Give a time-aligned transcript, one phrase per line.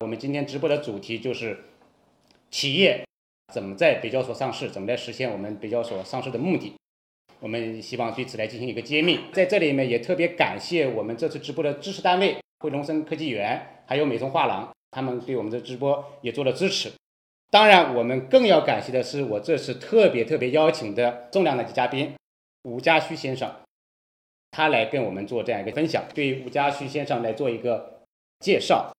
[0.00, 1.58] 我们今天直播的主题就是
[2.52, 3.04] 企业
[3.52, 6.72] 怎么在北交所上市，怎么来实现我们北交所上市的目的。
[7.40, 9.18] 我们希望对此来进行一个揭秘。
[9.32, 16.92] 在这里面也特别感谢我们这次直播的支持单位汇龙生科技园，还有美松画廊，他们对我们的直播也做了支持。
[17.50, 22.14] 当然，我们更要感谢的是我这次特别特别邀请的重量级嘉宾
[22.62, 23.52] 吴家旭先生，
[24.52, 26.04] 他来跟我们做这样一个分享。
[26.14, 28.02] 对吴家旭先生来做一个
[28.38, 28.92] 介绍。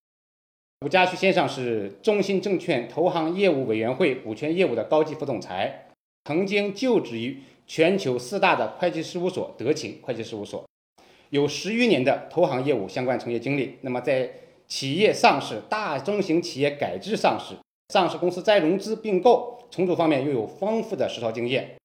[0.86, 5.90] 吴家旭先生是中信证券投行业务委员会股权业务的高级副总裁，
[6.24, 7.38] 曾经就职于
[7.68, 10.64] 全球四大的会计事务所德勤会计事务所，
[11.32, 13.78] 有十余年的投行业务相关从业经历。
[13.82, 14.32] 那么在
[14.70, 17.56] 企业上市、大中型企业改制上市、
[17.94, 21.76] 上市公司再融资并购重组方面又有丰富的实操经验，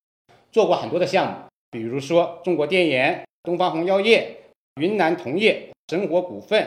[0.53, 1.39] 做过很多的项目，
[1.73, 4.37] 比如说中国电研、东方红药业、
[4.81, 6.65] 云南铜业、神火股份、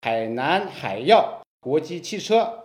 [0.00, 1.34] 海南海药。
[1.68, 2.64] 国际汽车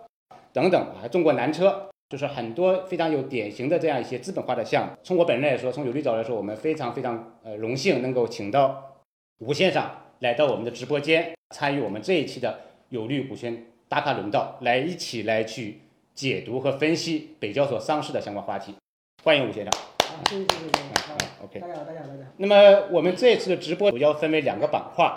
[0.50, 4.92] 等等啊，中国南车就是很多非常有典型的这样一些资本化的项目。
[5.02, 8.96] 从我本人来说，从有利角来说，我们非常非常呃荣幸能够请到
[9.40, 9.84] 吴先生
[10.20, 15.82] 来到我们的直播间，参与我们这一期的有利股权打卡轮道，来一起来去
[16.14, 18.74] 解读和分析北交所上市的相关话题。
[19.22, 19.72] 欢迎吴先生。
[20.08, 21.44] 啊，谢谢谢谢谢谢。
[21.44, 21.60] OK。
[21.60, 22.30] 大家好，大家好，大家好。
[22.38, 25.12] 那么我们这次的直播主要分为两个板块。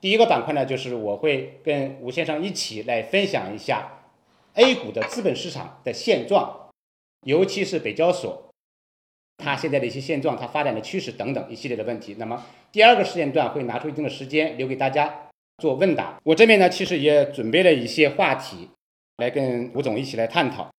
[0.00, 4.00] 第一个板块呢，就是我会跟吴先生一起来分享一下
[4.54, 6.70] A 股的资本市场的现状，
[7.26, 8.50] 尤其是北交所
[9.36, 12.16] 它现在的一些现状、它发展的趋势等等一系列的问题。
[12.18, 15.28] 那么第二个时间段会拿出一定的时间留给大家
[15.58, 16.18] 做问答。
[16.24, 18.68] 我这边呢，其实也准备了一些话题
[19.18, 20.70] 来跟吴总一起来探讨。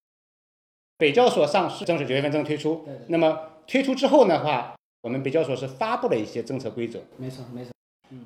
[0.97, 6.99] 北交所上市正式九月份正式推出，那么推出之后的话，我们北交所是发布了一些政策规则。
[7.17, 7.71] 没错，没错。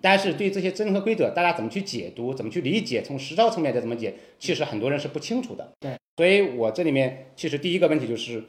[0.02, 5.72] 但是对这些政策规则，大家怎么去解读，怎么去理解，从实操层面再怎么解，其实很多人是不清楚的。
[5.80, 8.44] 对，所以我这里面其实第一个问题就是，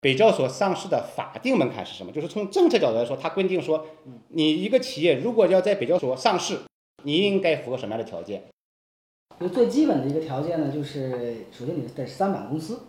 [0.00, 2.12] 北交所上市的法定门槛是什么？
[2.12, 3.86] 就是从政策角度来说，它规定说，
[4.28, 6.58] 你一个企业如果要在北交所上市，
[7.02, 8.42] 你应该符合什么样的条件？
[9.40, 12.80] 就最基本的一个条件呢，就是首先你得是三板公司，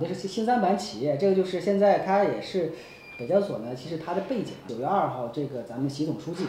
[0.00, 2.72] 这是新三板企业，这个就是现在它也是
[3.18, 6.44] 北交所呢，其实它的背景，九月二号这个咱们习总书记。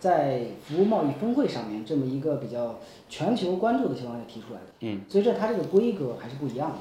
[0.00, 2.78] 在服务贸易峰会上面，这么一个比较
[3.08, 6.76] 全球关注的情况下提出来的，嗯，所以这它这个规格还是不一样的。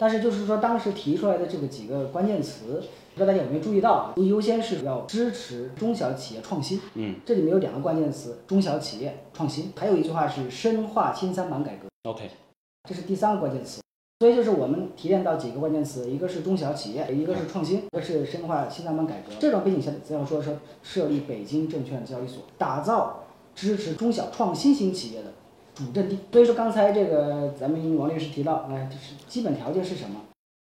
[0.00, 2.80] 但是就是说，当时提出来的这个几个关键词，
[3.14, 4.14] 不知道大家有没有注意到啊？
[4.16, 11.88] 优先是要支持中小企业创新，嗯，这里面有两个关键词：中小企业创新，还有一句话是深化新三板改革。
[12.08, 12.30] OK，
[12.88, 13.80] 这是第三个关键词。
[14.20, 19.32] 所以就是我们提炼到几个关键词，一个是中小企业，一个是创新，一个是深化新三板改革。
[19.38, 23.22] 这种背景下，咱要说说设立北京证券交易所，打造
[23.54, 25.26] 支持中小创新型企业的
[25.72, 26.18] 主阵地。
[26.32, 30.20] 所以说刚才这个咱们王律师提到，哎，就是基本条件是什么？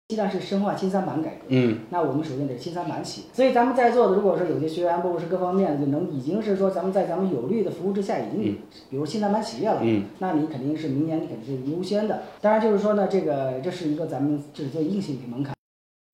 [0.09, 3.25] 既然是深化新三板改革，嗯，那我们首先得新三板起。
[3.34, 8.57] 所以咱们在座的，如果说有些学员，包括是各方面，就能已经是说咱们在咱们有利的服务之下，已经，
[8.90, 12.22] 比如新三板企业了，嗯，那你肯定是明年你肯定是优先的。
[12.40, 15.53] 当然就是说呢，这个这是一个咱们就是做硬性的门槛。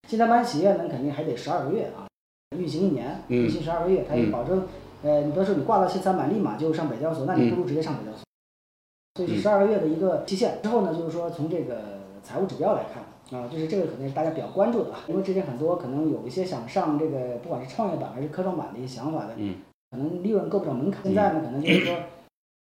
[0.09, 2.09] 新三板企业呢，肯定还得十二个月啊，
[2.57, 4.65] 运行一年，运行十二个月，它也保证，
[5.03, 8.23] 呃，你比如说你挂到新三板立马就上北交所，那你不如直接上北交所。
[9.17, 10.57] 所以是十二个月的一个期限。
[10.63, 13.03] 之后呢，就是说从这个财务指标来看。
[13.31, 19.55] 啊，就是这个可能是大家比较关注的啊，因为之前很多可能有一些想上这个，不管是创业板还是科创板的一些想法的，嗯，
[19.89, 21.01] 可能利润够不上门槛。
[21.03, 21.95] 现在呢，可能就是说，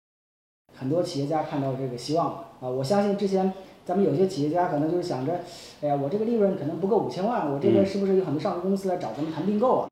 [0.79, 3.53] 很多企业家看到这个希望了啊，我相信之前
[3.85, 5.41] 咱们有些企业家可能就是想着，
[5.81, 9.89] 哎呀，我这个利润可能不够五千万，我这个是不是有很多上市公司来找咱们谈并购啊？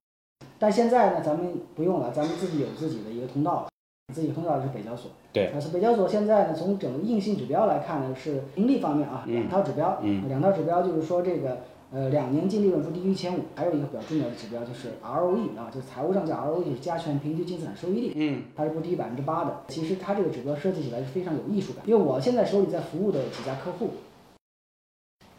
[0.59, 3.69] 但现在呢，咱们不用了，咱们自己有自己的一个通道。
[4.15, 11.59] 自己通道是北交所，对，但是北交所现在呢，从整个硬性指标来看呢，是盈利方面啊，两套指标，两套指标就是说这个
[11.93, 19.55] 呃两年净利润不低于一千五，还有一个比较重要的指标就是 ROE 啊，就是财务上叫 ROE，加权平均净资产收益率，嗯，它是不低于百分之八的。
[19.69, 23.91] 其实它这个指标设计起来是非常有艺术感，因为我现在手里在服务的几家客户，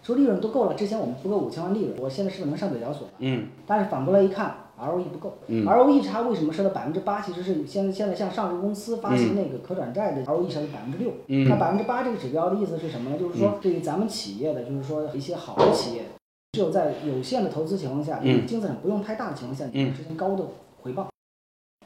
[0.04, 3.08] 说利润都够了，之前我们不够五千万利润，我现在是不是能上北交所？
[3.18, 4.56] 嗯，但是反过来一看。
[4.80, 7.22] ROE 不够，ROE 差为什么设到百分之八？
[7.22, 11.12] 其实是现在现在像上市公司发行那个可转债的 ROE 设到百分之六。
[11.28, 13.18] 那百分之八这个指标的意思是什么呢？
[13.18, 16.04] 就是说对于咱们企业的，就是说一些好的企业，
[16.54, 20.46] 只有在有限的投资情况下，净资产不用太大的情况下，你能实现高的
[20.81, 21.10] 回报。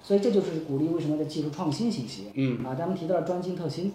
[0.01, 3.91] 所以这就是鼓励为什么在技术创新型企业，啊，咱们提到了专精特新。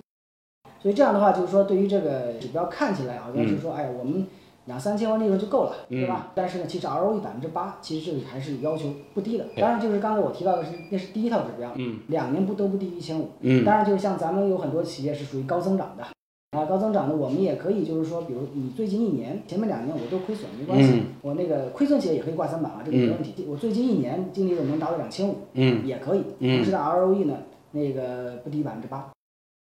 [0.83, 4.27] 所以这样的话，就是说对于这个指标看起来好像是说，哎，我们。
[4.69, 6.31] 两三千万利润就够了，对吧？
[6.35, 9.47] 但是呢，其实 ROE 百分之八，其实这里还是要求不低的。
[9.57, 11.75] 当然，就是刚才我提到的是，那是第一套指标，
[12.09, 13.31] 两年不都不低于一千五。
[13.65, 16.05] 当然，就是像咱们有很多企业是属于高增长的，
[16.51, 23.47] 啊，高增长的，我们也可以就是说，比如你最近一年、前面两年我都亏损没关系，我那个亏损企业也可以挂三板啊，这个没问题。
[23.49, 26.23] 我最近一年净利润能达到两千五，嗯，也可以。
[26.39, 27.39] 同时的 ROE 呢，
[27.73, 29.11] 那个不低百分之八，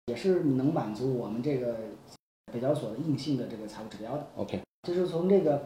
[0.07, 1.75] 也是能满足我们这个
[2.51, 4.25] 北交所的硬性的这个财务指标的。
[4.35, 5.61] OK，这是从这个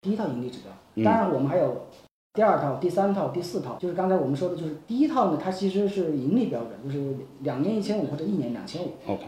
[0.00, 1.04] 第一套盈利指标。
[1.04, 1.86] 当然，我们还有
[2.32, 8.88] 第二套、第三套、第四套，就是刚才我们说的，就是第一套呢，它其实是盈利标准，就是两年一千五或者一年两千五。
[9.06, 9.24] OK。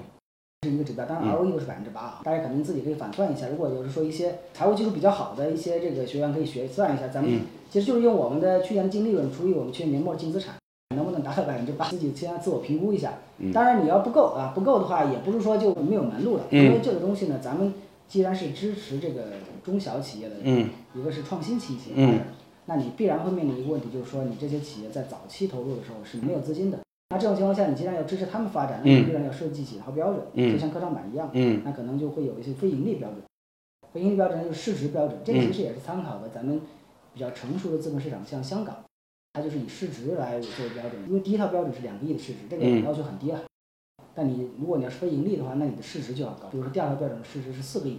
[0.64, 3.48] 是一个指标，当然 ROE 是百分之八啊，大家可能自己可以反算一下。
[3.48, 10.54] 如果就是说一些财务技术比较好的一些这个学员可以学算一下，咱们其实就是用我们的去年的净利润除以我们去年年末净资产，
[10.94, 13.14] 能不能达到百分之八，自己先自我评估一下。
[13.52, 17.74] 当然你要不够啊，不够的话也不是说就没有门路了，因为这个东西呢，咱们
[18.12, 19.24] 既然是支持这个
[19.64, 20.34] 中小企业的，
[20.94, 22.26] 一个是创新企业发展，
[22.66, 26.78] 那你必然会面临一个问题，就是说你这些企业在早期投入的时候是没有资金的。
[27.08, 31.30] 那这种情况下，你既然要支持他们发展，那你必然要设计几套标准，就像科创板一样，
[31.64, 33.22] 那可能就会有一些非盈利标准。
[33.94, 36.60] 非盈利标准就是市值标准，这个其实也是参考的咱们
[37.14, 38.76] 比较成熟的资本市场，像香港，
[39.32, 41.02] 它就是以市值来做标准。
[41.08, 43.40] 因为第一套标准是两个亿的市值，这个要求很低了。
[44.14, 46.48] 但你如果你要是非盈利的话，那你的市值就要高。
[46.48, 47.98] 比如说第二条标准的市值是四个亿，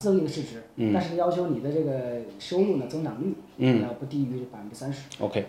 [0.00, 0.62] 四个亿的市值，
[0.92, 3.34] 但是要求你的这个收入呢增长率
[3.82, 5.02] 要不低于百分之三十。
[5.20, 5.46] OK。